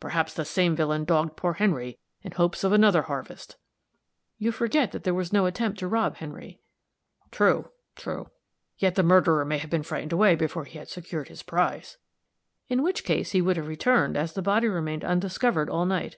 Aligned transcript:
Perhaps 0.00 0.34
the 0.34 0.44
same 0.44 0.74
villain 0.74 1.04
dogged 1.04 1.36
poor 1.36 1.52
Henry 1.52 2.00
in 2.22 2.32
hopes 2.32 2.64
of 2.64 2.72
another 2.72 3.02
harvest." 3.02 3.54
"You 4.36 4.50
forget 4.50 4.90
that 4.90 5.04
there 5.04 5.14
was 5.14 5.32
no 5.32 5.46
attempt 5.46 5.78
to 5.78 5.86
rob 5.86 6.16
Henry." 6.16 6.58
"True 7.30 7.70
true. 7.94 8.28
Yet 8.76 8.96
the 8.96 9.04
murderer 9.04 9.44
may 9.44 9.58
have 9.58 9.70
been 9.70 9.84
frightened 9.84 10.12
away 10.12 10.34
before 10.34 10.64
he 10.64 10.78
had 10.80 10.88
secured 10.88 11.28
his 11.28 11.44
prize." 11.44 11.96
"In 12.66 12.82
which 12.82 13.04
case, 13.04 13.30
he 13.30 13.40
would 13.40 13.56
have 13.56 13.68
returned, 13.68 14.16
as 14.16 14.32
the 14.32 14.42
body 14.42 14.66
remained 14.66 15.04
undiscovered 15.04 15.70
all 15.70 15.86
night." 15.86 16.16